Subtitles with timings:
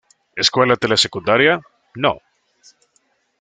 [0.43, 1.61] Escuela Telesecundaria
[1.93, 2.13] No.